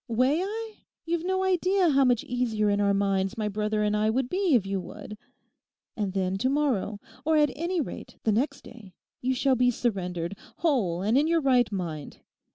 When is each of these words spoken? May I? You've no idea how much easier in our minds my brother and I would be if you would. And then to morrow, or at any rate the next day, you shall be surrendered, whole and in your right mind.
May 0.09 0.41
I? 0.41 0.77
You've 1.05 1.25
no 1.25 1.43
idea 1.43 1.89
how 1.91 2.03
much 2.05 2.23
easier 2.23 2.71
in 2.71 2.81
our 2.81 2.91
minds 2.91 3.37
my 3.37 3.47
brother 3.47 3.83
and 3.83 3.95
I 3.95 4.09
would 4.09 4.29
be 4.29 4.55
if 4.55 4.65
you 4.65 4.79
would. 4.81 5.15
And 5.95 6.13
then 6.13 6.39
to 6.39 6.49
morrow, 6.49 6.99
or 7.23 7.37
at 7.37 7.51
any 7.55 7.79
rate 7.81 8.15
the 8.23 8.31
next 8.31 8.61
day, 8.61 8.95
you 9.21 9.35
shall 9.35 9.53
be 9.55 9.69
surrendered, 9.69 10.35
whole 10.57 11.03
and 11.03 11.19
in 11.19 11.27
your 11.27 11.41
right 11.41 11.71
mind. 11.71 12.17